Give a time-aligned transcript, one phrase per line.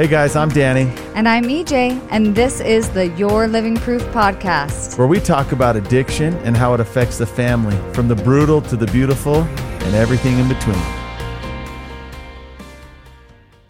[0.00, 4.96] Hey guys, I'm Danny, And I'm EJ, and this is the Your Living Proof podcast.
[4.96, 8.78] where we talk about addiction and how it affects the family, from the brutal to
[8.78, 10.80] the beautiful and everything in between.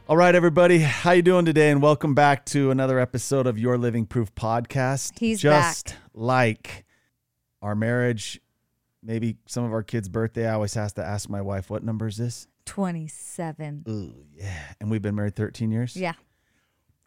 [0.09, 1.73] All right, everybody, how you doing today?
[1.73, 5.19] And welcome back to another episode of Your Living Proof podcast.
[5.19, 5.97] He's just back.
[6.15, 6.85] like
[7.61, 8.41] our marriage,
[9.03, 10.47] maybe some of our kids' birthday.
[10.47, 13.84] I always have to ask my wife, "What number is this?" 27.
[13.88, 14.59] Ooh, yeah.
[14.80, 15.97] And we've been married 13 years.
[15.97, 16.12] Yeah.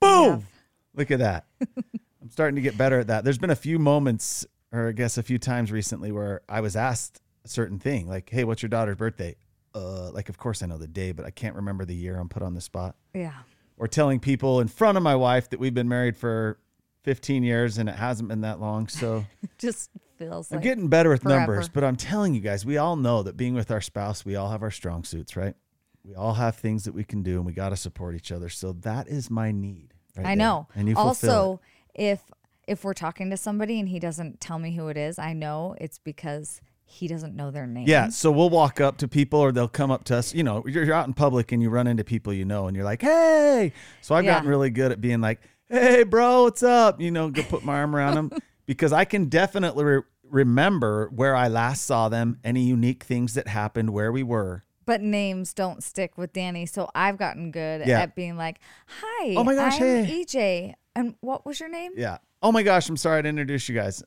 [0.01, 0.45] Boom!
[0.93, 1.45] Look at that.
[1.61, 3.23] I'm starting to get better at that.
[3.23, 6.75] There's been a few moments, or I guess a few times recently, where I was
[6.75, 9.37] asked a certain thing, like, "Hey, what's your daughter's birthday?"
[9.73, 12.17] Uh, like, of course I know the day, but I can't remember the year.
[12.17, 12.97] I'm put on the spot.
[13.13, 13.31] Yeah.
[13.77, 16.59] Or telling people in front of my wife that we've been married for
[17.03, 18.87] 15 years and it hasn't been that long.
[18.87, 19.25] So
[19.57, 19.89] Just
[20.29, 21.39] feels I'm like getting better with forever.
[21.39, 24.35] numbers, but I'm telling you guys, we all know that being with our spouse, we
[24.35, 25.55] all have our strong suits, right?
[26.03, 28.49] We all have things that we can do and we got to support each other.
[28.49, 29.93] So that is my need.
[30.17, 30.35] Right I there.
[30.35, 30.67] know.
[30.75, 31.33] And you fulfill it.
[31.37, 31.61] also,
[31.95, 32.21] if
[32.67, 35.75] if we're talking to somebody and he doesn't tell me who it is, I know
[35.81, 37.87] it's because he doesn't know their name.
[37.87, 40.33] Yeah, so we'll walk up to people or they'll come up to us.
[40.33, 42.75] You know, you're, you're out in public and you run into people you know and
[42.75, 43.73] you're like, hey.
[44.01, 44.33] So I've Yeah.
[44.35, 47.01] gotten really good at being like, hey, bro, what's up?
[47.01, 48.31] You know, go put my arm around them
[48.65, 50.01] because I can definitely re-
[50.33, 54.63] remember where I last saw them, any unique things that happened, where we were.
[54.85, 58.01] But names don't stick with Danny, so I've gotten good Yeah.
[58.01, 61.93] at being like, "Hi, Oh my gosh, I'm hey." EJ, and what was your name?"
[61.95, 62.17] Yeah.
[62.41, 64.03] Oh my gosh, I'm sorry to introduce you guys.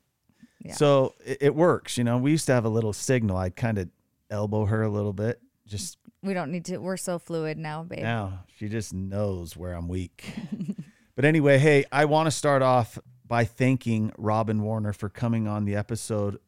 [0.63, 0.75] Yeah.
[0.75, 1.97] So it, it works.
[1.97, 3.37] You know, we used to have a little signal.
[3.39, 3.89] I'd kind of
[4.29, 5.41] elbow her a little bit.
[5.67, 6.79] Just We don't need to.
[6.79, 8.03] We're so fluid now, babe.
[8.03, 10.25] now, she just knows where I'm weak.
[11.17, 15.65] but anyway, hey, I want to start off by thanking Robin Warner for coming on
[15.65, 16.39] the episode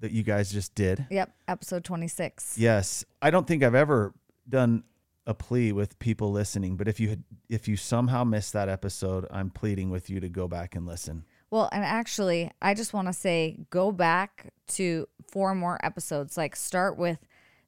[0.00, 1.06] that you guys just did.
[1.10, 2.58] Yep, episode 26.
[2.58, 4.14] Yes, I don't think I've ever
[4.48, 4.84] done
[5.26, 9.26] a plea with people listening, but if you had, if you somehow missed that episode,
[9.30, 11.24] I'm pleading with you to go back and listen.
[11.50, 16.36] Well, and actually, I just want to say go back to four more episodes.
[16.36, 17.18] Like start with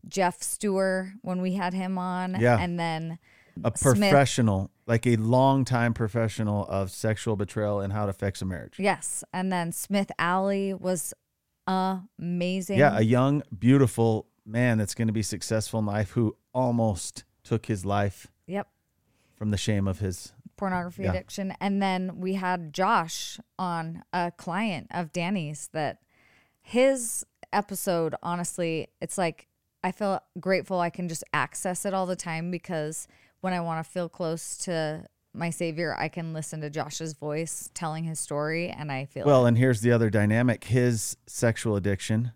[0.08, 2.41] Jeff Stewart when we had him on.
[2.41, 2.58] Yeah.
[2.58, 3.19] And then
[3.62, 4.00] a Smith.
[4.00, 8.75] professional, like a longtime professional of sexual betrayal and how it affects a marriage.
[8.78, 9.25] yes.
[9.33, 11.15] And then Smith Alley was
[12.19, 12.78] amazing.
[12.78, 17.67] Yeah, a young, beautiful man that's going to be successful in life who almost took
[17.67, 18.69] his life Yep.
[19.37, 20.33] from the shame of his.
[20.56, 21.11] Pornography Yeah.
[21.11, 21.55] addiction.
[21.61, 25.99] And then we had Josh on a client of Danny's that
[26.62, 29.49] his episode, honestly, it's like
[29.83, 33.06] I feel grateful I can just access it all the time because
[33.44, 37.69] when I want to feel close to my savior, I can listen to Josh's voice
[37.75, 42.33] telling his story and I feel Well, and here's the other dynamic his sexual addiction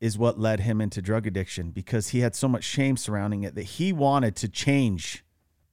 [0.00, 3.54] is what led him into drug addiction because he had so much shame surrounding it
[3.54, 5.24] that he wanted to change,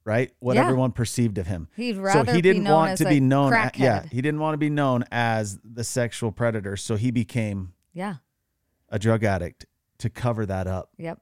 [0.04, 0.30] right?
[0.38, 0.62] What Yeah.
[0.62, 1.66] everyone perceived of him.
[1.74, 3.52] He'd so rather he be didn't known want as to be known.
[3.54, 6.76] a- yeah, he didn't want to be known as the sexual predator.
[6.76, 8.16] So he became yeah.
[8.88, 9.66] a drug addict
[9.98, 10.90] to cover that up.
[10.96, 11.20] Yep.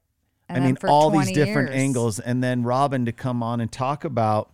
[0.48, 3.60] I And then mean, all these different years- angles, and then Robin to come on
[3.60, 4.52] and talk about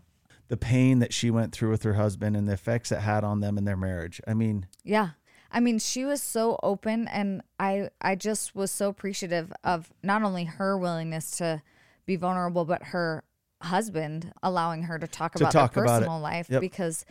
[0.48, 3.40] the pain that she went through with her husband and the effects it had on
[3.40, 4.20] them in their marriage.
[4.26, 5.10] I mean, Yeah.
[5.52, 10.22] I mean, she was so open and I I just was so appreciative of not
[10.22, 11.62] only her willingness to
[12.06, 13.24] be vulnerable but her
[13.62, 16.60] husband allowing her to talk To about talk their about personal life Yep.
[16.60, 17.04] because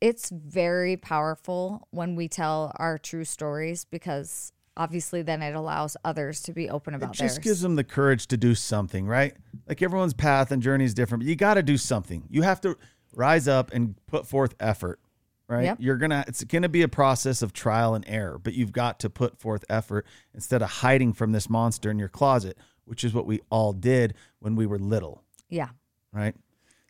[0.00, 6.40] it's very powerful when we tell our true stories because obviously then it allows others
[6.42, 7.44] to be open about it just theirs.
[7.44, 9.34] gives them the courage to do something, right?
[9.68, 12.24] Like everyone's path and journey is different, but you got to do something.
[12.30, 12.76] You have to
[13.14, 15.00] rise up and put forth effort,
[15.48, 15.64] right?
[15.64, 15.78] Yep.
[15.80, 16.24] You're gonna.
[16.28, 19.64] It's gonna be a process of trial and error, but you've got to put forth
[19.68, 23.72] effort instead of hiding from this monster in your closet, which is what we all
[23.72, 25.22] did when we were little.
[25.48, 25.68] yeah.
[26.12, 26.34] right?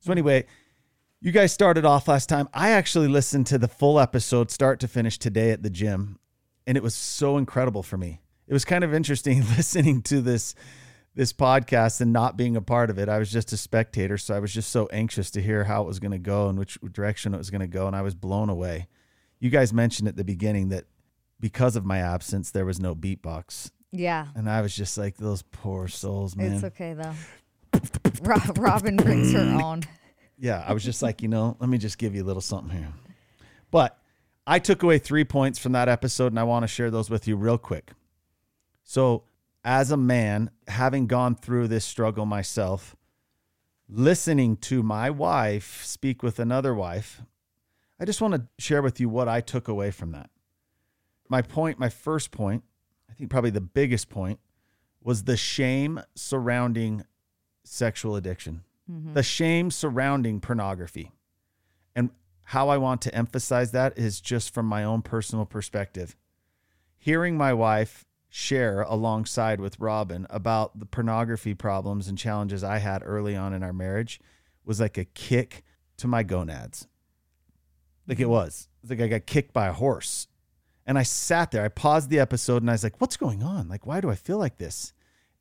[0.01, 0.47] So anyway,
[1.21, 2.49] you guys started off last time.
[2.55, 6.19] I actually listened to the full episode start to finish today at the gym,
[6.67, 8.21] and it was so incredible for me.
[8.47, 10.55] It was kind of interesting listening to this
[11.15, 13.09] this podcast and not being a part of it.
[13.09, 15.87] I was just a spectator, so I was just so anxious to hear how it
[15.87, 18.15] was going to go and which direction it was going to go, and I was
[18.15, 18.87] blown away.
[19.41, 20.85] You guys mentioned at the beginning that
[21.41, 24.27] because of my absence, there was no beatbox, Yeah.
[24.35, 26.53] and I was just like, those poor souls, man.
[26.53, 27.15] It's okay though.
[28.57, 29.83] Robin brings her own.
[30.39, 32.77] yeah, I was just like, you know, let me just give you a little something
[32.77, 32.93] here.
[33.71, 33.99] But
[34.47, 37.27] I took away three points from that episode, and I want to share those with
[37.27, 37.93] you real quick.
[38.85, 39.25] So,
[39.65, 42.95] as a man, having gone through this struggle myself,
[43.89, 47.23] listening to my wife speak with another wife,
[47.99, 50.31] I just want to share with you what I took away from that.
[51.29, 52.63] My point, my first point,
[53.11, 54.39] I think probably the biggest point,
[55.03, 57.05] was the shame surrounding
[57.65, 59.15] sexual addiction, mm-hmm.
[59.15, 61.11] the shame surrounding pornography.
[61.97, 62.11] And
[62.51, 66.15] how I want to emphasize that is just from my own personal perspective.
[66.97, 73.03] Hearing my wife share alongside with Robin about the pornography problems and challenges I had
[73.05, 74.21] early on in our marriage
[74.65, 75.65] was like a kick
[75.97, 76.87] to my gonads.
[78.07, 78.69] Like it was.
[78.81, 80.29] It's like I got kicked by a horse.
[80.87, 83.69] And I sat there, I paused the episode and I was like, what's going on?
[83.69, 84.93] Like, why do I feel like this?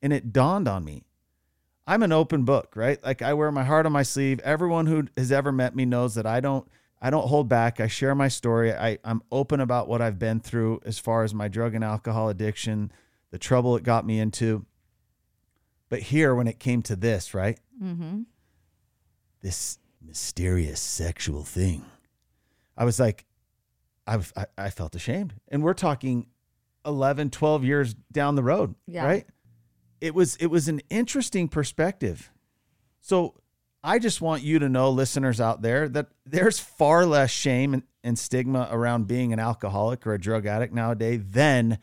[0.01, 1.03] And it dawned on me.
[1.85, 3.03] I'm an open book, right?
[3.03, 4.39] Like I wear my heart on my sleeve.
[4.39, 6.67] Everyone who has ever met me knows that I don't
[7.01, 7.79] I don't hold back.
[7.79, 8.73] I share my story.
[8.73, 12.29] I, I'm open about what I've been through as far as my drug and alcohol
[12.29, 12.91] addiction,
[13.31, 14.65] the trouble it got me into.
[15.89, 17.59] But here, when it came to this, right?
[17.81, 18.21] Mm-hmm.
[19.41, 21.85] This mysterious sexual thing,
[22.77, 23.25] I was like,
[24.07, 25.33] I, I, I felt ashamed.
[25.49, 26.27] And we're talking
[26.85, 29.05] 11, 12 years down the road, Yeah.
[29.05, 29.25] right?
[30.01, 32.31] It was it was an interesting perspective.
[33.01, 33.35] So
[33.85, 38.19] I just want you to know, listeners out there, that there's far less shame and,
[38.19, 41.79] stigma around being an alcoholic or a drug addict nowadays than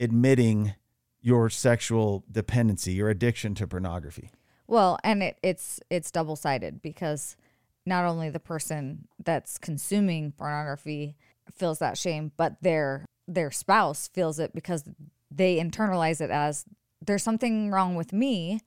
[0.00, 0.74] admitting
[1.20, 4.30] your sexual dependency, your addiction to pornography.
[4.66, 7.36] Well, and it, it's it's double sided because
[7.84, 11.16] not only the person that's consuming pornography
[11.54, 14.84] feels that shame, but their their spouse feels it because
[15.30, 16.64] they internalize it as
[17.04, 18.60] there's something wrong with me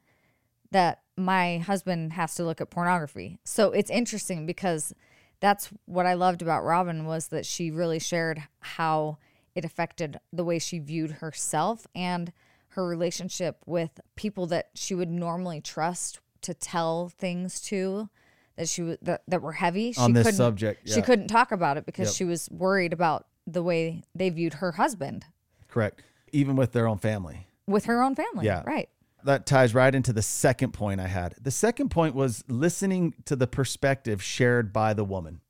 [0.72, 3.40] that my husband has to look at pornography.
[3.44, 4.94] So it's interesting because
[5.40, 9.18] that's what I loved about Robin was that she really shared how
[9.56, 12.32] it affected the way she viewed herself and
[12.74, 18.10] her relationship with people that she would normally trust to tell things to
[18.56, 21.78] that she that, that were heavy she On this couldn't- subject, she couldn't talk about
[21.78, 22.16] it because Yep.
[22.16, 25.26] she was worried about the way they viewed her husband
[25.68, 26.02] Correct.
[26.32, 27.48] Even with their own family.
[27.68, 28.64] with her own family Yeah.
[28.66, 28.90] right
[29.26, 31.36] that ties right into the second point I had.
[31.42, 35.42] The second point was listening to the perspective shared by the woman.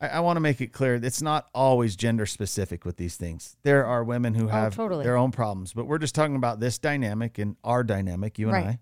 [0.00, 3.56] I, I want to make it clear it's not always gender specific with these things.
[3.62, 5.04] There are women who oh, have totally.
[5.04, 8.54] their own problems, but we're just talking about this dynamic and our dynamic, you and
[8.54, 8.66] Right.
[8.66, 8.78] I.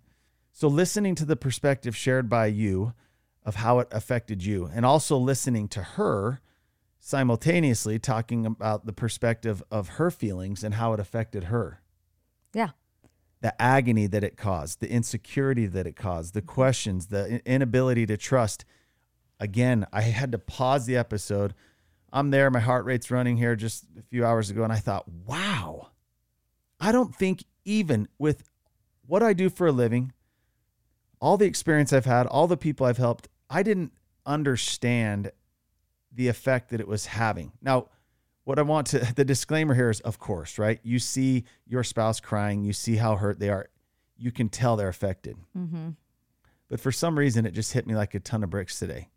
[0.53, 2.95] So listening to the perspective shared by you
[3.45, 6.41] of how it affected you, and also listening to her
[7.01, 11.81] simultaneously talking about the perspective of her feelings and how it affected her
[12.53, 12.69] yeah
[13.41, 18.17] the agony that it caused, the insecurity that it caused, the questions, the inability to
[18.17, 18.65] trust.
[19.39, 21.55] Again, I had to pause the episode.
[22.13, 25.09] I'm there, my heart rate's running here just a few hours ago, and I thought,
[25.09, 25.89] wow,
[26.79, 28.51] I don't think even with
[29.07, 30.13] what I do for a living,
[31.21, 33.93] all the experience I've had, all the people I've helped, I didn't
[34.27, 35.33] understand
[36.13, 37.53] the effect that it was having.
[37.63, 37.89] Now,
[38.51, 40.81] what I want to the disclaimer here is of course, right?
[40.83, 43.69] You see your spouse crying, you see how hurt they are.
[44.19, 45.37] You can tell they're affected.
[45.57, 45.91] mm-hmm.
[46.69, 49.09] But for some reason it just hit me like a ton of bricks today.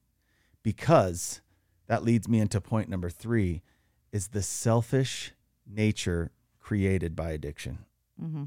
[0.61, 1.41] Because
[1.87, 3.63] that leads me into point number 3
[4.11, 5.33] is the selfish
[5.67, 7.79] nature created by addiction.
[8.23, 8.43] Mm-hmm.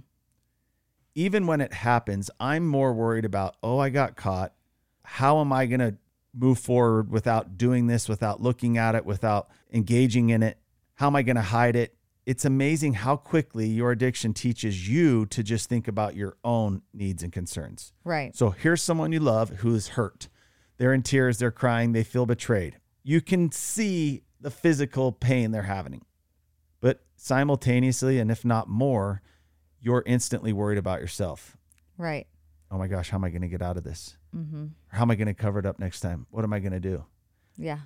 [1.17, 4.55] Even when it happens, I'm more worried about, oh, I got caught.
[5.03, 5.97] How am I going to
[6.33, 10.59] move forward without doing this, without looking at it, without engaging in it?
[10.97, 11.95] How am I going to hide it?
[12.25, 17.23] It's amazing how quickly your addiction teaches you to just think about your own needs
[17.23, 17.93] and concerns.
[18.03, 20.29] right So here's someone you love who is hurt.
[20.79, 22.79] They're in tears, they're crying, they feel betrayed.
[23.05, 26.03] You can see the physical pain they're having.
[26.81, 29.23] But simultaneously, and if not more,
[29.81, 31.57] you're instantly worried about yourself.
[31.97, 32.27] right
[32.71, 34.17] Oh my gosh, how am I going to get out of this?
[34.35, 34.67] mm-hmm.
[34.89, 36.27] How am I going to cover it up next time?
[36.31, 37.05] What am I going to do?
[37.59, 37.81] yeah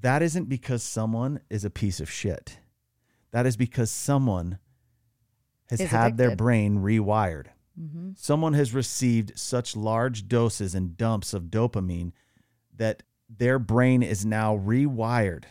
[0.00, 2.58] That isn't because someone is a piece of shit.
[3.32, 4.58] That is because someone
[5.68, 7.46] has Is had their brain rewired.
[7.80, 8.10] mm-hmm.
[8.16, 12.12] Someone has received such large doses and dumps of dopamine
[12.76, 15.44] that their brain is now rewired.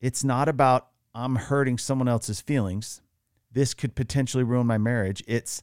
[0.00, 3.02] It's not about I'm hurting someone else's feelings.
[3.50, 5.22] This could potentially ruin my marriage.
[5.26, 5.62] It's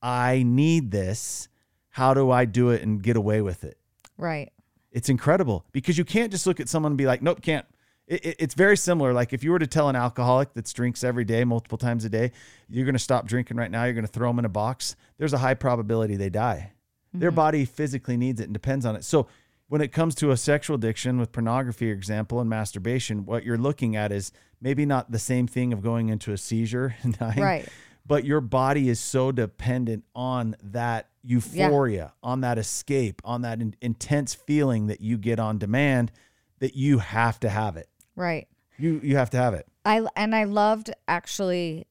[0.00, 1.48] I need this.
[1.90, 3.78] How do I do it and get away with it?
[4.16, 4.52] right
[4.94, 7.66] It's incredible because you can't just look at someone and be like, nope, can't.
[8.06, 9.12] It, it- it's very similar.
[9.12, 12.08] Like if you were to tell an alcoholic that drinks every day, multiple times a
[12.08, 12.30] day,
[12.70, 14.94] you're going to stop drinking right now, you're going to throw them in a box,
[15.18, 16.72] there's a high probability they die.
[17.12, 17.36] Their mm-hmm.
[17.36, 19.04] body physically needs it and depends on it.
[19.04, 19.26] So
[19.68, 23.58] when it comes to a sexual addiction with pornography, for example, and masturbation, what you're
[23.58, 27.40] looking at is maybe not the same thing of going into a seizure and dying
[27.40, 27.68] right
[28.06, 33.76] but your body is so dependent on that euphoria, on that escape, on that in-
[33.80, 36.12] intense feeling that you get on demand
[36.60, 37.88] that you have to have it.
[38.16, 38.46] right
[38.78, 39.66] You you have to have it.
[39.84, 41.86] I and I loved actually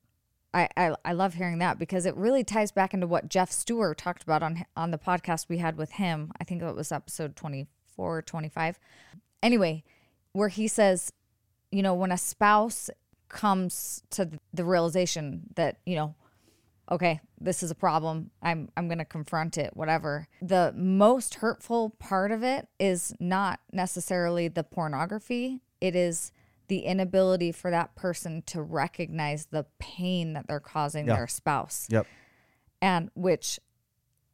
[0.53, 3.98] I, I I love hearing that because it really ties back into what Jeff Stewart
[3.98, 6.32] talked about on on the podcast we had with him.
[6.39, 8.79] I think it was episode 24 25.
[9.41, 9.84] Anyway,
[10.32, 11.12] where he says,
[11.72, 12.89] you know, when a spouse
[13.34, 16.16] comes to the realization that, you know,
[16.90, 18.32] okay, this is a problem.
[18.42, 20.28] I'm I'm going to confront it, whatever.
[20.42, 25.60] The most hurtful part of it is not necessarily the pornography.
[25.82, 26.32] It is
[26.68, 31.16] the inability for that person to recognize the pain that they're causing Yeah.
[31.18, 31.88] their spouse.
[31.90, 32.08] Yep.
[32.82, 33.60] And which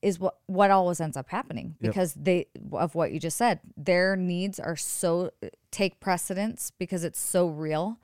[0.01, 1.91] is what what always ends up happening Yep.
[1.91, 3.59] because they of what you just said.
[3.75, 5.31] Their needs are so
[5.71, 7.97] take precedence because it's so real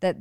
[0.00, 0.16] that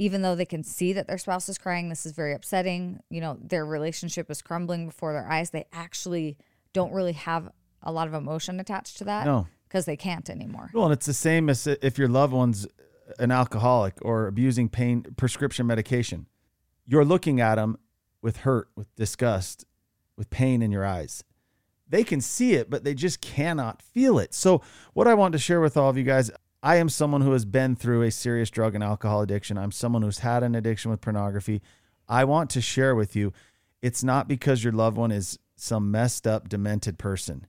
[0.00, 3.20] even though they can see that their spouse is crying, this is very upsetting, you
[3.20, 6.38] know, their relationship is crumbling before their eyes, they actually
[6.72, 7.50] don't really have
[7.82, 9.46] a lot of emotion attached to that No.
[9.68, 10.70] because they can't anymore.
[10.72, 12.66] Well, and it's the same as if your loved one's
[13.18, 16.26] an alcoholic or abusing pain prescription medication.
[16.86, 17.76] You're looking at them
[18.22, 19.66] with hurt, with disgust,
[20.16, 21.24] with pain in your eyes.
[21.86, 24.32] They can see it, but they just cannot feel it.
[24.32, 24.62] So,
[24.94, 26.30] what I want to share with all of you guys,
[26.62, 29.56] I am someone who has been through a serious drug and alcohol addiction.
[29.56, 31.62] I'm someone who's had an addiction with pornography.
[32.08, 33.32] I want to share with you,
[33.80, 37.46] it's not because your loved one is some messed up, demented person.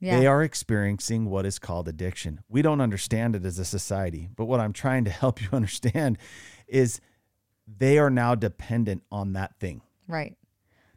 [0.00, 0.18] Yeah.
[0.18, 2.40] They are experiencing what is called addiction.
[2.48, 6.18] We don't understand it as a society, but what I'm trying to help you understand
[6.66, 7.00] is
[7.66, 9.82] they are now dependent on that thing.
[10.08, 10.36] right.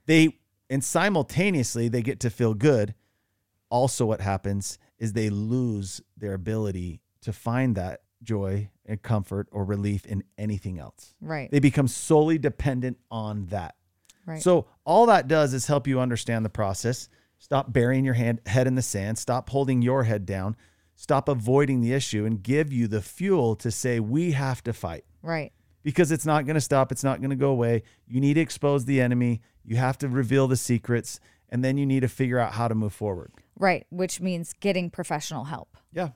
[0.08, 0.38] They
[0.70, 2.94] and simultaneously they get to feel good.
[3.70, 9.66] Also what happens is they lose their ability to find that joy and comfort or
[9.66, 11.16] relief in anything else.
[11.22, 11.50] Right.
[11.52, 13.76] They become solely dependent on that.
[14.26, 14.42] right.
[14.42, 17.10] So all that does is help you understand the process.
[17.40, 19.18] Stop burying your hand, head in the sand.
[19.18, 20.56] Stop holding your head down.
[20.96, 25.04] Stop avoiding the issue and give you the fuel to say, we have to fight
[25.22, 25.52] right.
[25.84, 26.92] because it's not going to stop.
[26.92, 27.84] It's not going to go away.
[28.08, 29.42] You need to expose the enemy.
[29.64, 31.20] You have to reveal the secrets.
[31.50, 33.32] And then you need to figure out how to move forward.
[33.58, 33.86] Right.
[33.90, 35.78] Which means getting professional help.
[35.92, 36.10] Yeah.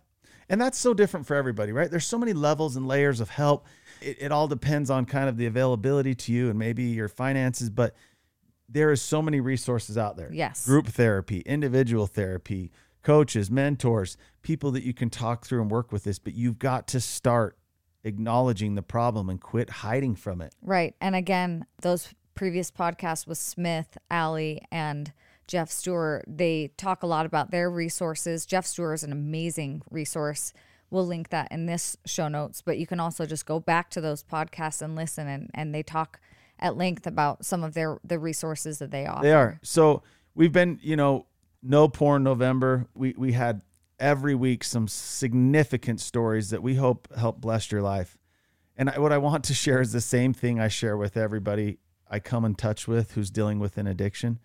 [0.49, 1.89] And that's so different for everybody, right?
[1.91, 3.67] There's so many levels and layers of help.
[4.01, 7.69] It, it all depends on kind of the availability to you and maybe your finances,
[7.69, 7.95] but
[8.67, 10.31] there is so many resources out there.
[10.33, 10.65] Yes.
[10.65, 12.71] Group therapy, individual therapy,
[13.03, 16.87] coaches, mentors, people that you can talk through and work with this, but you've got
[16.87, 17.57] to start
[18.03, 20.53] acknowledging the problem and quit hiding from it.
[20.61, 20.95] Right.
[21.01, 25.11] And again, those previous podcasts with Smith, Allie, and
[25.49, 28.45] Jeff Stewart, they talk a lot about their resources.
[28.45, 30.53] Jeff Stewart is an amazing resource.
[30.91, 34.01] We'll link that in this show notes, but you can also just go back to
[34.01, 36.19] those podcasts and listen and, and they talk
[36.59, 39.23] at length about some of their the resources that they offer.
[39.23, 39.59] They are.
[39.63, 40.03] So
[40.35, 41.25] we've been, you know,
[41.63, 42.85] no porn November.
[42.93, 43.63] We we had
[43.99, 48.19] every week some significant stories that we hope help bless your life.
[48.77, 51.79] And I, what I want to share is the same thing I share with everybody
[52.07, 54.39] I come in touch with who's dealing with an addiction.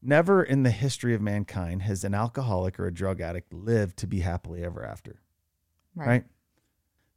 [0.00, 4.06] Never in the history of mankind has an alcoholic or a drug addict lived to
[4.06, 5.20] be happily ever after.
[5.94, 6.24] Right?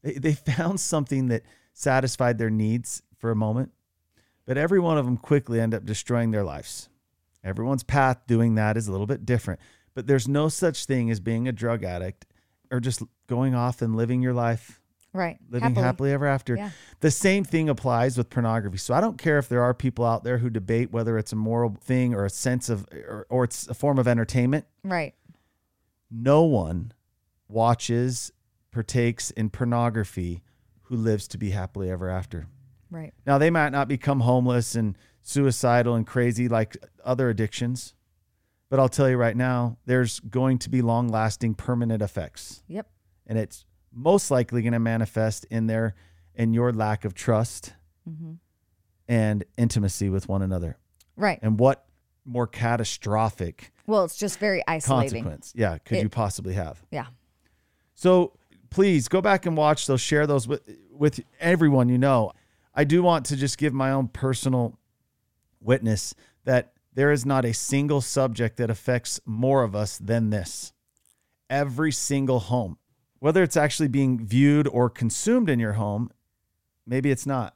[0.02, 3.72] They they found something that satisfied their needs for a moment,
[4.46, 6.90] but every one of them quickly end up destroying their lives.
[7.44, 9.60] Everyone's path doing that is a little bit different,
[9.94, 12.26] but there's no such thing as being a drug addict
[12.72, 14.81] or just going off and living your life,
[15.14, 15.38] Right.
[15.50, 16.56] living happily, ever after.
[16.56, 16.70] Yeah.
[17.02, 18.78] The same thing applies with pornography.
[18.78, 21.36] So I don't care if there are people out there who debate whether it's a
[21.36, 24.66] moral thing or a sense of or, or it's a form of entertainment.
[24.84, 25.14] Right.
[26.10, 26.94] No one
[27.50, 28.32] watches,
[28.72, 30.44] partakes in pornography
[30.84, 32.48] who lives to be happily ever after.
[32.90, 33.14] Right.
[33.26, 37.94] Now, they might not become homeless and suicidal and crazy like other addictions,
[38.70, 42.64] but I'll tell you right now, there's going to be long lasting permanent effects.
[42.68, 42.88] Yep.
[43.28, 45.96] And it's most likely going to manifest in their
[46.36, 47.74] in your lack of trust
[48.10, 48.34] Mm-hmm.
[49.08, 50.78] and intimacy with one another.
[51.16, 51.38] Right.
[51.44, 51.86] And what
[52.26, 55.24] more catastrophic Well, it's just very isolating.
[55.24, 56.82] consequence, yeah, could It- you possibly have?
[56.92, 57.08] Yeah.
[57.94, 58.34] So
[58.72, 62.32] please go back and watch those, share those with with everyone you know.
[62.74, 64.80] I do want to just give my own personal
[65.60, 66.14] witness
[66.46, 70.74] that there is not a single subject that affects more of us than this.
[71.50, 72.78] Every single home,
[73.22, 76.10] whether it's actually being viewed or consumed in your home,
[76.86, 77.56] maybe it's not,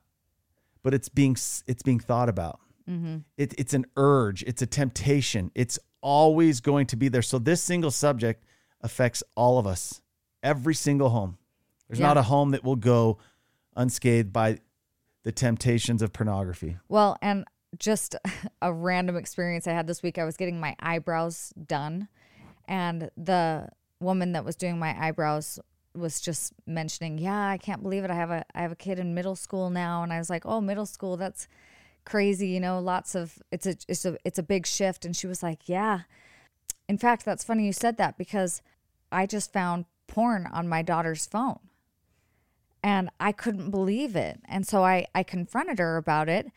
[0.84, 1.34] but it's being
[1.68, 2.60] it's being thought about.
[2.90, 3.18] Mm-hmm.
[3.36, 5.52] It, it's an urge, it's a temptation.
[5.56, 7.24] It's always going to be there.
[7.24, 8.46] So this single subject
[8.82, 10.02] affects all of us,
[10.44, 11.38] every single home.
[11.88, 12.08] There's Yeah.
[12.08, 13.18] not a home that will go
[13.76, 14.60] unscathed by
[15.24, 16.78] the temptations of pornography.
[16.88, 17.44] Well, and
[17.80, 18.16] just
[18.62, 20.20] a random experience I had this week.
[20.20, 22.08] I was getting my eyebrows done,
[22.68, 25.60] and the woman that was doing my eyebrows
[25.94, 28.12] was just mentioning, "Yeah, I can't believe it.
[28.12, 30.46] I have a I have a kid in middle school now." And I was like,
[30.46, 31.48] "Oh, middle school, that's
[32.04, 32.50] crazy.
[32.50, 35.42] You know, lots of it's a it's a it's a big shift." And she was
[35.42, 36.02] like, "Yeah."
[36.88, 38.62] In fact, that's funny you said that because
[39.12, 41.60] I just found porn on my daughter's phone.
[42.84, 44.40] And I couldn't believe it.
[44.46, 46.52] And so I, I confronted her about it.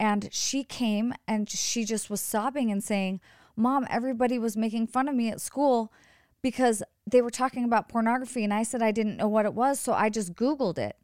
[0.00, 3.20] And she came and she just was sobbing and saying,
[3.56, 5.92] Mom, everybody was making fun of me at school
[6.44, 8.44] because they were talking about pornography.
[8.44, 9.80] And I said I didn't know what it was.
[9.80, 10.94] So I just Googled it.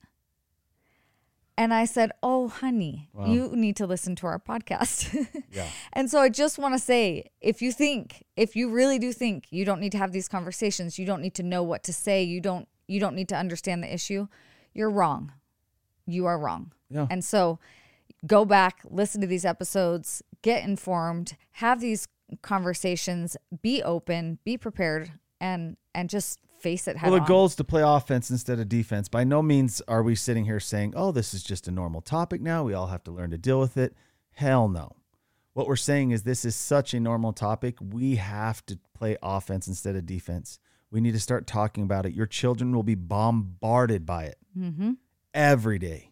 [1.57, 3.25] And I said, Oh, honey, wow.
[3.25, 5.27] you need to listen to our podcast.
[5.51, 5.67] yeah.
[5.95, 9.47] And so I just want to say if you think, if you really do think
[9.51, 12.23] you don't need to have these conversations, you don't need to know what to say,
[12.23, 14.29] you don't you don't need to understand the issue,
[14.75, 15.33] you're wrong.
[16.07, 16.73] You are wrong.
[16.91, 17.07] Yeah.
[17.09, 17.59] And so
[18.27, 22.09] go back, listen to these episodes, get informed, have these
[22.43, 27.29] conversations, be open, be prepared, and and just face it head Well, the on.
[27.29, 29.09] goal is to play offense instead of defense.
[29.09, 32.41] By no means are we sitting here saying, "Oh, this is just a normal topic
[32.41, 32.65] now.
[32.65, 33.95] We all have to learn to deal with it."
[34.33, 34.93] Hell no.
[35.53, 37.79] What we're saying is this is such a normal topic.
[37.81, 40.59] We have to play offense instead of defense.
[40.91, 42.15] We need to start talking about it.
[42.15, 44.93] Your children will be bombarded by it mm-hmm.
[45.35, 46.11] every day.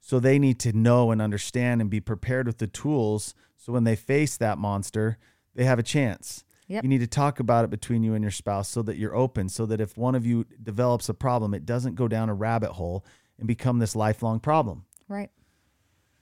[0.00, 3.84] So they need to know and understand and be prepared with the tools so when
[3.84, 5.18] they face that monster,
[5.54, 6.44] they have a chance.
[6.68, 6.84] Yep.
[6.84, 9.48] You need to talk about it between you and your spouse so that you're open,
[9.48, 12.72] so that if one of you develops a problem, it doesn't go down a rabbit
[12.72, 13.04] hole
[13.38, 14.84] and become this lifelong problem.
[15.08, 15.30] Right.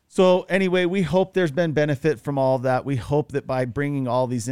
[0.09, 2.85] So, anyway, we hope there's been benefit from all of that.
[2.85, 4.49] We hope that by bringing all these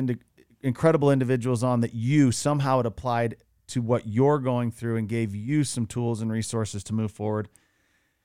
[0.63, 3.37] incredible individuals on, that you somehow it applied
[3.69, 7.49] to what you're going through and gave you some tools and resources to move forward.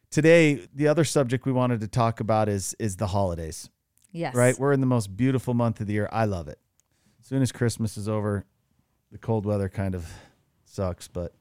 [0.10, 3.70] Today, the other subject we wanted to talk about is is the holidays.
[4.12, 4.34] Yes.
[4.34, 4.58] Right?
[4.58, 6.10] We're in the most beautiful month of the year.
[6.12, 6.58] I love it.
[7.20, 8.46] As soon as Christmas is over,
[9.12, 10.08] the cold weather kind of
[10.66, 11.34] sucks, but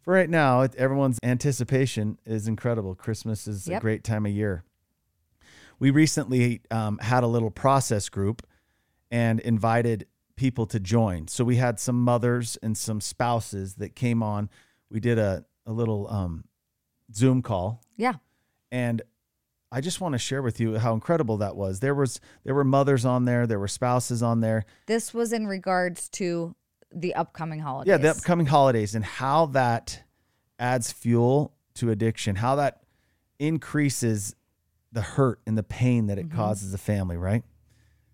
[0.00, 2.94] for right now, everyone's anticipation is incredible.
[2.94, 3.78] Christmas is yep.
[3.78, 4.62] a great time of year.
[5.78, 8.46] We recently um, had a little process group
[9.10, 10.06] and invited
[10.36, 11.28] people to join.
[11.28, 14.50] So we had some mothers and some spouses that came on.
[14.90, 16.44] We did a, a little um,
[17.14, 17.80] Zoom call.
[17.96, 18.14] Yeah.
[18.70, 19.02] And
[19.74, 21.80] I just want to share with you how incredible that was.
[21.80, 24.66] There was there were mothers on there, there were spouses on there.
[24.86, 26.54] This was in regards to
[26.94, 27.90] the upcoming holidays.
[27.90, 30.04] Yeah, the upcoming holidays and how that
[30.60, 32.84] adds fuel to addiction, how that
[33.40, 34.36] increases
[34.92, 36.36] the hurt and the pain that it mm-hmm.
[36.36, 37.42] causes a family, right?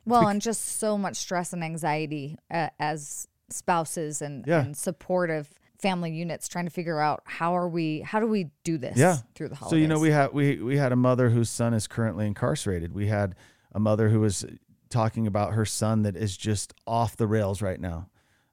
[0.07, 4.63] Well, and just so much stress and anxiety uh, as spouses and, yeah.
[4.63, 8.79] and supportive family units trying to figure out how are we how do we do
[8.79, 9.17] this yeah.
[9.35, 9.79] through the holidays.
[9.79, 12.95] So you know we had we we had a mother whose son is currently incarcerated.
[12.95, 13.35] We had
[13.73, 14.45] a mother who was
[14.89, 18.09] talking about her son that is just off the rails right now.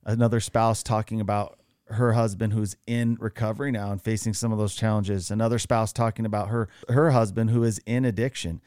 [0.05, 1.59] Another spouse talking about
[1.89, 5.31] her husband who's in recovery now and facing some of those challenges.
[5.31, 8.61] Another spouse talking about her her husband who is in addiction.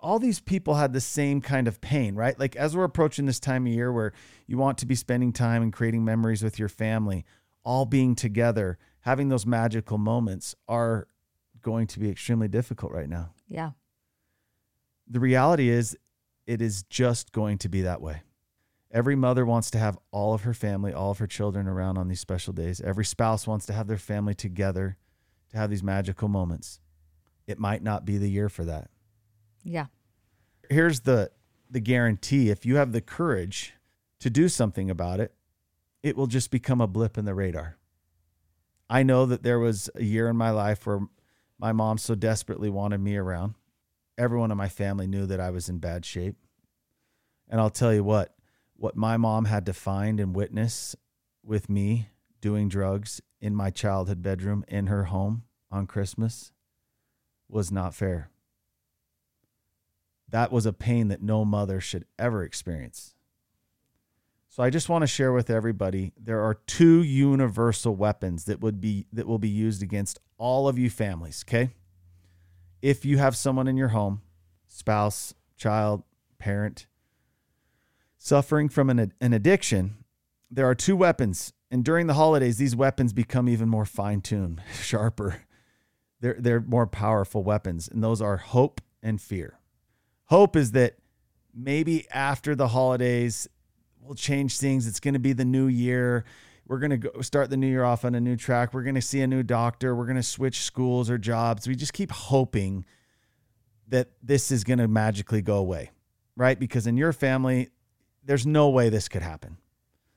[0.00, 2.36] All these people had the same kind of pain, right?
[2.38, 4.12] Like as we're approaching this time of year where
[4.48, 7.24] you want to be spending time and creating memories with your family,
[7.64, 11.08] all being together, having those magical moments are
[11.60, 13.30] going to be extremely difficult right now.
[13.48, 13.70] Yeah.
[15.08, 15.96] The reality is,
[16.46, 18.22] it is just going to be that way.
[18.90, 22.08] Every mother wants to have all of her family, all of her children around on
[22.08, 22.80] these special days.
[22.80, 24.98] Every spouse wants to have their family together
[25.50, 26.80] to have these magical moments.
[27.46, 28.90] It might not be the year for that.
[29.64, 29.86] Yeah.
[30.68, 31.30] Here's the
[31.70, 33.72] the guarantee if you have the courage
[34.20, 35.34] to do something about it,
[36.02, 37.76] it will just become a blip in the radar.
[38.90, 41.00] I know that there was a year in my life where
[41.58, 43.54] my mom so desperately wanted me around.
[44.18, 46.36] Everyone in my family knew that I was in bad shape.
[47.48, 48.34] And I'll tell you what,
[48.76, 50.96] what my mom had to find and witness
[51.44, 52.08] with me
[52.40, 56.52] doing drugs in my childhood bedroom in her home on Christmas
[57.48, 58.30] was not fair.
[60.28, 63.14] That was a pain that no mother should ever experience.
[64.52, 68.82] So I just want to share with everybody there are two universal weapons that would
[68.82, 71.70] be that will be used against all of you families, okay?
[72.82, 74.20] If you have someone in your home,
[74.68, 76.02] spouse, child,
[76.38, 76.86] parent
[78.18, 80.04] suffering from an, an addiction,
[80.50, 81.54] there are two weapons.
[81.70, 85.44] And during the holidays, these weapons become even more fine-tuned, sharper.
[86.20, 89.60] They're they're more powerful weapons, and those are hope and fear.
[90.26, 90.98] Hope is that
[91.54, 93.48] maybe after the holidays
[94.02, 94.86] we'll change things.
[94.86, 96.24] It's going to be the new year.
[96.66, 98.74] We're going to go start the new year off on a new track.
[98.74, 99.94] We're going to see a new doctor.
[99.94, 101.66] We're going to switch schools or jobs.
[101.66, 102.84] We just keep hoping
[103.88, 105.90] that this is going to magically go away,
[106.36, 106.58] right?
[106.58, 107.68] Because in your family,
[108.24, 109.58] there's no way this could happen.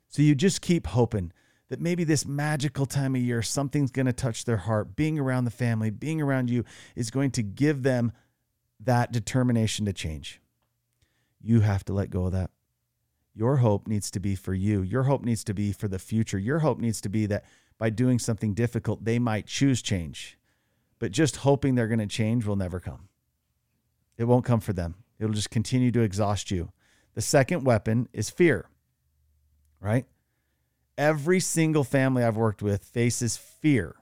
[0.08, 1.32] So you just keep hoping
[1.70, 4.96] that maybe this magical time of year, something's going to touch their heart.
[4.96, 6.64] Being around the family, being around you
[6.96, 8.12] is going to give them
[8.80, 10.40] that determination to change.
[11.42, 12.52] You have to let go of that
[13.36, 14.82] Your hope needs to be for you.
[14.82, 16.40] Your hope needs to be for the future.
[16.40, 17.44] Your hope needs to be that
[17.78, 20.38] by doing something difficult, they might choose change.
[21.00, 23.10] But just hoping they're going to change will never come.
[24.18, 24.96] It won't come for them.
[25.20, 26.72] It'll just continue to exhaust you.
[27.14, 28.70] The second weapon is fear,
[29.82, 30.06] right?
[30.98, 33.96] Every single family I've worked with faces fear.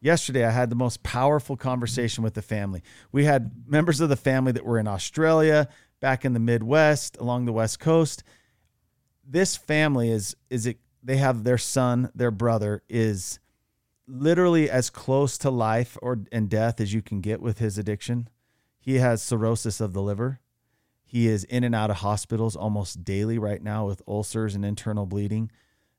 [0.00, 2.82] Yesterday, I had the most powerful conversation with the family.
[3.12, 5.68] We had members of the family that were in Australia,
[6.00, 8.22] back in the Midwest, along the West Coast.
[9.28, 13.38] This family is is it they have their son, their brother is
[14.06, 18.28] literally as close to life or and death as you can get with his addiction.
[18.78, 20.40] He has cirrhosis of the liver.
[21.04, 25.06] He is in and out of hospitals almost daily right now with ulcers and internal
[25.06, 25.50] bleeding.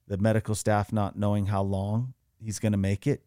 [0.08, 3.24] The medical staff not knowing how long he's going to make it.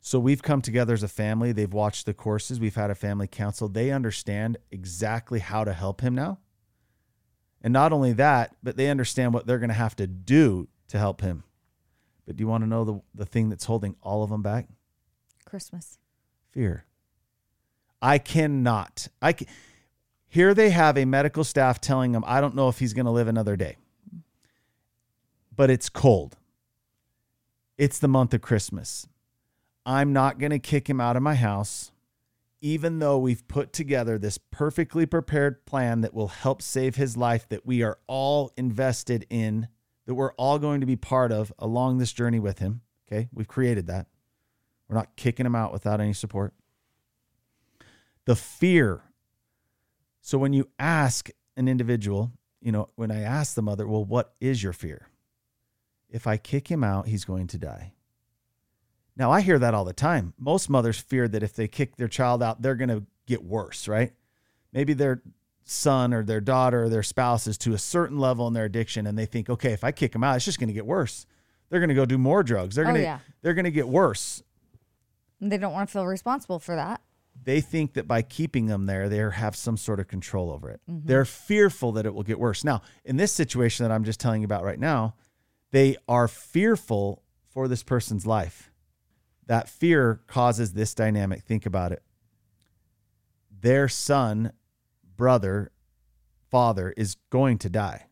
[0.00, 1.52] So we've come together as a family.
[1.52, 2.58] They've watched the courses.
[2.58, 3.68] We've had a family council.
[3.68, 6.38] They understand exactly how to help him now.
[7.62, 10.98] And not only that, but they understand what they're going to have to do to
[10.98, 11.44] help him.
[12.26, 14.66] But do you want to know the, the thing that's holding all of them back?
[15.44, 15.98] Christmas.
[16.50, 16.84] Fear.
[18.00, 19.06] I cannot.
[19.20, 19.46] I can,
[20.26, 23.12] here they have a medical staff telling him, I don't know if he's going to
[23.12, 23.76] live another day.
[25.54, 26.36] But it's cold.
[27.78, 29.06] It's the month of Christmas.
[29.86, 31.91] I'm not going to kick him out of my house,
[32.62, 37.46] even though we've put together this perfectly prepared plan that will help save his life,
[37.48, 39.66] that we are all invested in,
[40.06, 42.80] that we're all going to be part of along this journey with him.
[43.06, 43.28] Okay.
[43.34, 44.06] We've created that.
[44.88, 46.54] We're not kicking him out without any support.
[48.26, 49.02] The fear.
[50.20, 54.34] So when you ask an individual, you know, when I ask the mother, well, what
[54.40, 55.08] is your fear?
[56.08, 57.94] If I kick him out, he's going to die.
[59.16, 60.32] Now, I hear that all the time.
[60.38, 63.86] Most mothers fear that if they kick their child out, they're going to get worse,
[63.88, 64.12] right?
[64.72, 65.22] Maybe their
[65.64, 69.06] son or their daughter or their spouse is to a certain level in their addiction
[69.06, 71.26] and they think, okay, if I kick them out, it's just going to get worse.
[71.68, 72.74] They're going to go do more drugs.
[72.74, 73.18] They're Oh, going to yeah.
[73.42, 74.42] they're going to get worse.
[75.40, 77.00] They don't want to feel responsible for that.
[77.44, 80.80] They think that by keeping them there, they have some sort of control over it.
[80.90, 81.06] Mm-hmm.
[81.06, 82.62] They're fearful that it will get worse.
[82.64, 85.14] Now, in this situation that I'm just telling you about right now,
[85.70, 88.70] they are fearful for this person's life.
[89.52, 91.42] That fear causes this dynamic.
[91.42, 92.02] Think about it.
[93.60, 94.52] Their son,
[95.14, 95.72] brother,
[96.50, 98.06] father is going to die.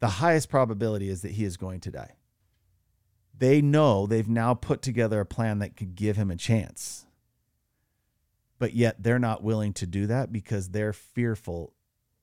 [0.00, 2.16] The highest probability is that he is going to die.
[3.34, 7.06] They know they've now put together a plan that could give him a chance.
[8.58, 11.72] But yet they're not willing to do that because they're fearful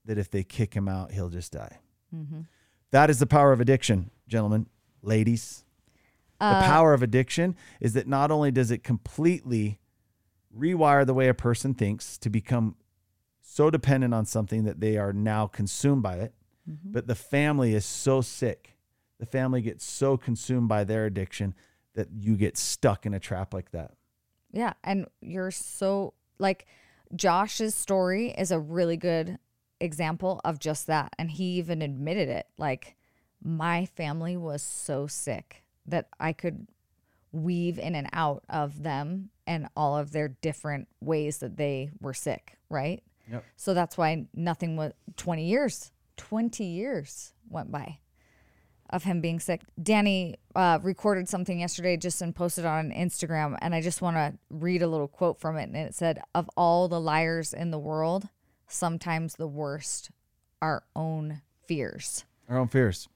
[0.06, 1.80] that if they kick him out, he'll just die.
[2.16, 2.42] Mm-hmm.
[2.92, 4.68] That is the power of addiction, gentlemen,
[5.02, 5.66] ladies.
[6.40, 9.80] The uh, power of addiction is that not only does it completely
[10.58, 12.76] rewire the way a person thinks to become
[13.42, 16.34] so dependent on something that they are now consumed by it,
[16.70, 16.92] mm-hmm.
[16.92, 18.78] but the family is so sick.
[19.20, 21.56] The family gets so consumed by their addiction
[21.96, 23.92] that you get stuck in a trap like that.
[24.52, 24.74] Yeah.
[24.84, 26.68] And you're so like
[27.16, 29.40] Josh's story is a really good
[29.82, 31.14] example of just that.
[31.20, 32.48] And he even admitted it.
[32.58, 32.96] Like,
[33.42, 36.68] my family was so sick that I could
[37.32, 42.14] weave in and out of them and all of their different ways that they were
[42.14, 43.04] sick, right?
[43.32, 43.46] Yep.
[43.56, 48.00] So that's why nothing was 20 years, 20 years went by
[48.90, 49.62] of him being sick.
[49.82, 54.34] Danny uh, recorded something yesterday just and posted on Instagram, and I just want to
[54.50, 55.70] read a little quote from it.
[55.70, 58.30] And it said, Of all the liars in the world,
[58.68, 60.20] sometimes the worst are
[60.62, 62.26] our own fears.
[62.50, 63.08] Our own fears.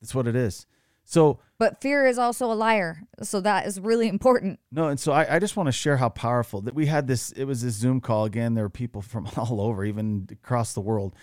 [0.00, 0.66] That's what it is.
[1.12, 3.02] So, But fear is also a liar.
[3.22, 4.60] So that is really important.
[4.70, 7.32] no, and so I, I just want to share how powerful that we had this.
[7.32, 8.54] It was this Zoom call again.
[8.54, 11.14] There were people from all over, even across the world.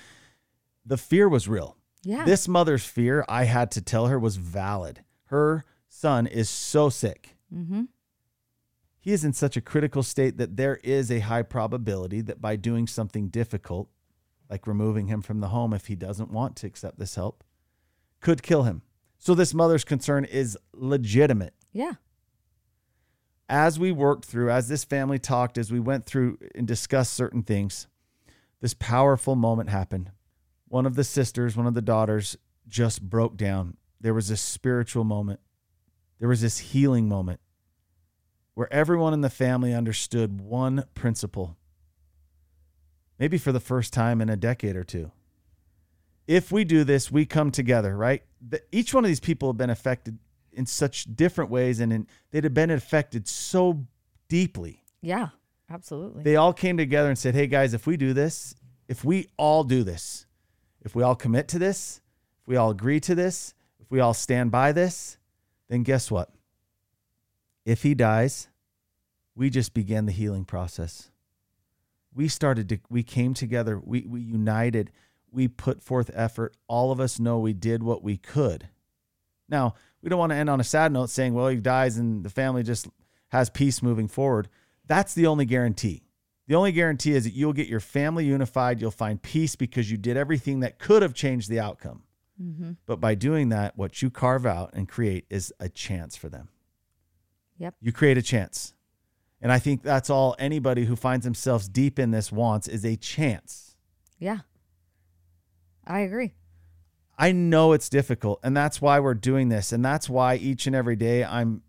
[0.85, 1.75] The fear was real.
[2.03, 2.23] Yeah.
[2.23, 5.03] This mother's fear, I had to tell her, was valid.
[5.25, 7.35] Her son is so sick.
[7.51, 7.85] Mm-hmm.
[8.99, 12.57] He is in such a critical state that there is a high probability that by
[12.57, 13.89] doing something difficult,
[14.51, 17.43] like removing him from the home if he doesn't want to accept this help,
[18.21, 18.83] could kill him.
[19.19, 21.53] So this mother's concern is legitimate.
[21.73, 21.93] Yeah.
[23.49, 27.43] As we worked through, as this family talked, as we went through and discussed certain
[27.43, 27.87] things,
[28.61, 30.11] this powerful moment happened.
[30.67, 33.77] One of the sisters, one of the daughters just broke down.
[33.99, 35.41] There was this spiritual moment.
[36.19, 37.39] There was this healing moment
[38.53, 41.57] where everyone in the family understood one principle,
[43.17, 45.11] maybe for the first time in a decade or two.
[46.27, 48.23] If we do this, we come together, right?
[48.47, 50.17] The, each one of these people have been affected
[50.53, 53.85] in such different ways and in, they'd have been affected so
[54.27, 54.83] deeply.
[55.01, 55.29] Yeah.
[55.69, 56.23] Absolutely.
[56.23, 58.55] They all came together and said, Hey guys, if we do this,
[58.87, 60.25] if we all do this,
[60.81, 62.01] if we all commit to this,
[62.41, 65.17] if we all agree to this, if we all stand by this,
[65.69, 66.31] then guess what?
[67.65, 68.47] If he dies,
[69.35, 71.11] we just began the healing process.
[72.15, 74.91] We started to, we came together, we, we united,
[75.31, 76.55] we put forth effort.
[76.67, 78.69] All of us know we did what we could.
[79.47, 82.23] Now, we don't want to end on a sad note saying, well, he dies and
[82.23, 82.87] the family just
[83.29, 84.47] has peace moving forward.
[84.85, 86.03] That's the only guarantee.
[86.47, 89.97] The only guarantee is that you'll get your family unified, you'll find peace because you
[89.97, 92.03] did everything that could have changed the outcome.
[92.41, 92.71] Mm-hmm.
[92.85, 96.49] But by doing that, what you carve out and create is a chance for them.
[97.59, 97.75] Yep.
[97.81, 98.73] You create a chance.
[99.41, 102.95] And I think that's all anybody who finds themselves deep in this wants is a
[102.95, 103.75] chance.
[104.17, 104.39] Yeah.
[105.89, 106.33] I agree.
[107.17, 109.73] I know it's difficult, and that's why we're doing this.
[109.73, 111.63] And that's why each and every day I'm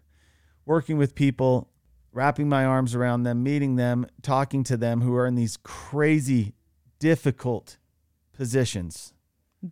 [0.66, 1.70] working with people,
[2.12, 6.54] wrapping my arms around them, meeting them, talking to them who are in these crazy,
[6.98, 7.78] difficult
[8.34, 9.14] positions.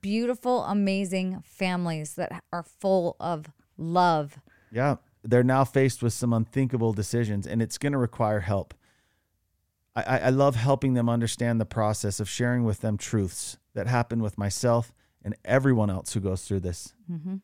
[0.01, 4.39] Beautiful, amazing families that are full of love.
[4.71, 4.97] Yeah.
[5.25, 8.73] They're now faced with some unthinkable decisions, and it's going to require help.
[10.07, 14.23] I, I love helping them understand the process of sharing with them truths that happen
[14.23, 16.95] with myself and everyone else who goes through this.
[17.11, 17.37] Mm-hmm.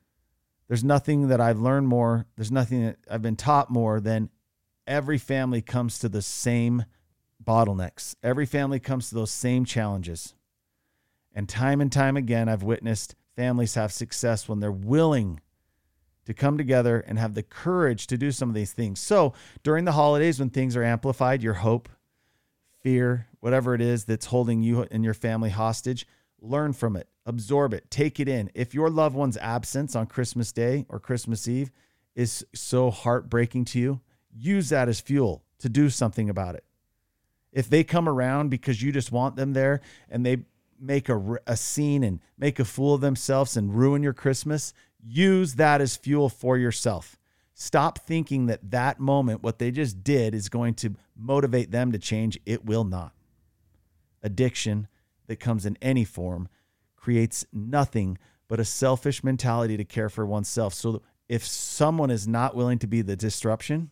[0.68, 4.30] There's nothing that I've learned more, there's nothing that I've been taught more than
[4.86, 6.84] every family comes to the same
[7.42, 8.14] bottlenecks.
[8.22, 10.34] Every family comes to those same challenges.
[11.34, 15.40] And time and time again, I've witnessed families have success when they're willing
[16.26, 19.00] to come together and have the courage to do some of these things.
[19.00, 21.88] So during the holidays, when things are amplified, your hope,
[22.84, 26.06] fear, whatever it is that's holding you and your family hostage,
[26.40, 28.50] learn from it, absorb it, take it in.
[28.54, 31.72] If your loved one's absence on Christmas Day or Christmas Eve
[32.14, 36.64] is so heartbreaking to you, use that as fuel to do something about it.
[37.52, 40.44] If they come around because you just want them there and they
[40.78, 45.54] make a, a scene and make a fool of themselves and ruin your Christmas, use
[45.54, 47.16] that as fuel for yourself.
[47.54, 51.98] Stop thinking that that moment, what they just did, is going to motivate them to
[51.98, 52.38] change.
[52.44, 53.12] It will not.
[54.22, 54.88] Addiction
[55.28, 56.48] that comes in any form
[56.96, 60.74] creates nothing but a selfish mentality to care for oneself.
[60.74, 63.90] So if someone is not willing to be the disruption,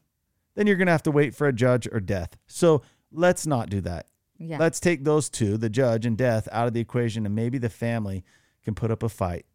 [0.55, 2.37] then you're going to have to wait for a judge or death.
[2.47, 4.09] So let's not do that.
[4.39, 4.59] Yeah.
[4.59, 7.71] Let's take those two, the judge and death, out of the equation, and maybe the
[7.71, 8.25] family
[8.65, 9.47] can put up a fight.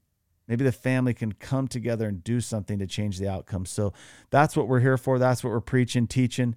[0.47, 3.65] Maybe the family can come together and do something to change the outcome.
[3.65, 3.93] So
[4.29, 5.19] that's what we're here for.
[5.19, 6.55] That's what we're preaching, teaching.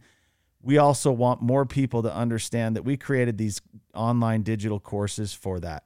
[0.62, 3.60] We also want more people to understand that we created these
[3.94, 5.84] online digital courses for that.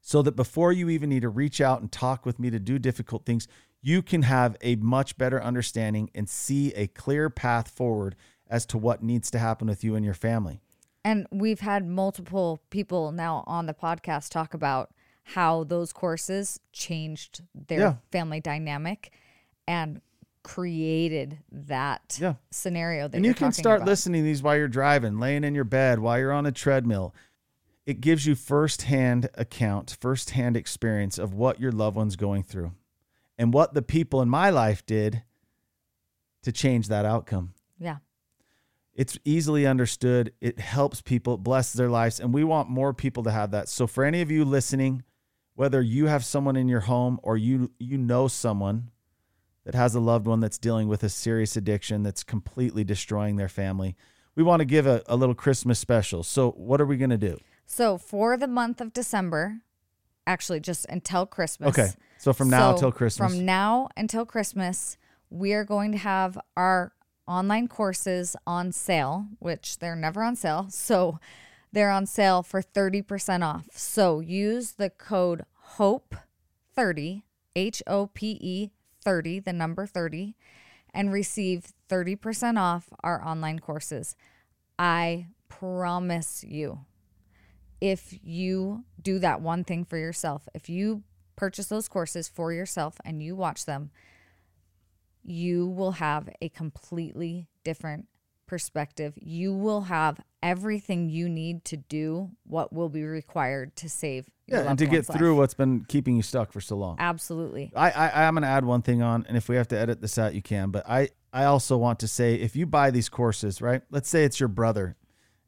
[0.00, 2.78] So that before you even need to reach out and talk with me to do
[2.78, 3.48] difficult things,
[3.80, 8.16] you can have a much better understanding and see a clear path forward
[8.48, 10.60] as to what needs to happen with you and your family.
[11.04, 14.90] And we've had multiple people now on the podcast talk about
[15.30, 17.94] how those courses changed their Yeah.
[18.12, 19.12] family dynamic
[19.66, 20.00] and
[20.44, 22.34] created that Yeah.
[22.52, 23.88] scenario that and you can start about.
[23.88, 27.12] listening to these while you're driving, laying in your bed, while you're on a treadmill.
[27.84, 32.72] It gives you firsthand account, firsthand experience of what your loved one's going through
[33.36, 35.24] and what the people in my life did
[36.42, 37.52] to change that outcome.
[37.78, 37.98] Yeah.
[38.94, 40.32] It's easily understood.
[40.40, 43.68] It helps people, it blesses their lives, and we want more people to have that.
[43.68, 45.02] So for any of you listening,
[45.56, 48.90] whether you have someone in your home or you you know someone
[49.64, 53.48] that has a loved one that's dealing with a serious addiction that's completely destroying their
[53.48, 53.96] family,
[54.36, 56.22] we want to give a, a little Christmas special.
[56.22, 57.36] So what are we going to do?
[57.64, 59.62] So for the month of December,
[60.24, 61.70] actually just until Christmas.
[61.70, 61.88] Okay.
[62.18, 63.32] So from now So until Christmas.
[63.32, 64.98] From now until Christmas,
[65.30, 66.92] we are going to have our
[67.26, 70.66] online courses on sale, which they're never on sale.
[70.70, 71.18] So
[71.76, 73.66] they're on sale for 30% off.
[73.72, 75.44] So use the code
[75.76, 77.22] HOPE30,
[77.54, 78.70] H O P E
[79.04, 80.34] 30, the number 30,
[80.94, 84.16] and receive 30% off our online courses.
[84.78, 86.86] I promise you,
[87.78, 91.02] if you do that one thing for yourself, if you
[91.36, 93.90] purchase those courses for yourself and you watch them,
[95.22, 98.08] you will have a completely different
[98.46, 99.14] perspective.
[99.16, 104.62] You will have everything you need to do what will be required to save your
[104.62, 105.18] yeah, and to get life.
[105.18, 106.96] through what's been keeping you stuck for so long.
[106.98, 107.72] Absolutely.
[107.74, 110.18] I, I I'm gonna add one thing on, and if we have to edit this
[110.18, 110.70] out, you can.
[110.70, 113.82] But I I also want to say if you buy these courses, right?
[113.90, 114.96] Let's say it's your brother,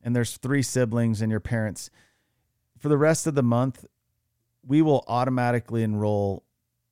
[0.03, 1.91] and there's three siblings and your parents.
[2.79, 3.85] For the rest of the month,
[4.67, 6.45] we will automatically enroll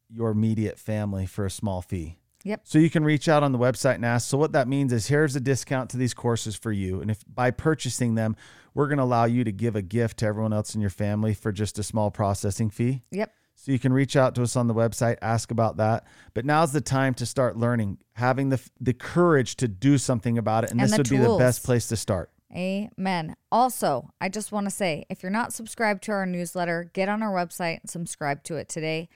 [0.09, 2.19] your immediate family for a small fee.
[2.47, 2.61] Yep.
[2.63, 4.29] So you can reach out on the website and ask.
[4.29, 7.25] So what that means is here's a discount to these courses for you, and if
[7.27, 8.37] by purchasing them,
[8.73, 11.35] we're going to allow you to give a gift to everyone else in your family
[11.35, 13.03] for just a small processing fee.
[13.11, 13.33] Yep.
[13.57, 16.07] So you can reach out to us on the website, ask about that.
[16.35, 20.63] But now's the time to start learning, having the the courage to do something about
[20.63, 22.31] it, and, And this would be the best place to start.
[22.55, 23.35] Amen.
[23.51, 27.25] Also, I just want to say if you're not subscribed to our newsletter, get on
[27.25, 29.09] our website and subscribe to it today.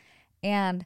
[0.42, 0.84] And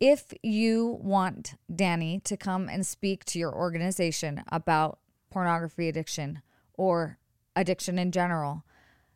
[0.00, 4.98] if you want Danny to come and speak to your organization about
[5.30, 6.42] pornography addiction
[6.74, 7.18] or
[7.56, 8.64] addiction in general,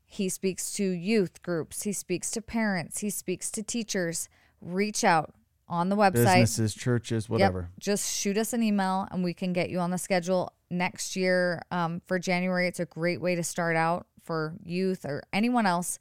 [0.05, 4.29] he speaks to youth groups, he speaks to parents, he speaks to teachers.
[4.61, 5.35] Reach out
[5.69, 6.13] on the website.
[6.13, 7.31] Businesses, churches, Yep.
[7.31, 7.71] whatever.
[7.79, 11.63] Just shoot us an email and we can get you on the schedule next year
[11.71, 12.67] um, for January.
[12.69, 15.99] It's a great way to start out for youth or anyone else.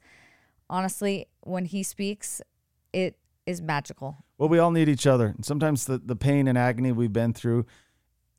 [0.68, 2.40] Honestly, when he speaks,
[2.92, 3.16] it
[3.46, 4.18] is magical.
[4.42, 5.26] Well, we all need each other.
[5.28, 7.64] And sometimes the, the pain and agony we've been through,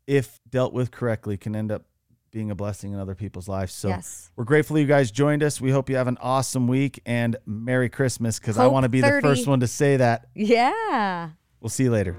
[0.06, 1.84] if dealt with correctly, can end up
[2.30, 3.72] being a blessing in other people's lives.
[3.72, 4.30] So Yes.
[4.36, 5.62] we're grateful you guys joined us.
[5.62, 9.00] We hope you have an awesome week and Merry Christmas because I want to be
[9.00, 9.16] 30.
[9.16, 10.26] the first one to say that.
[10.36, 11.30] Yeah.
[11.62, 12.18] We'll see you later.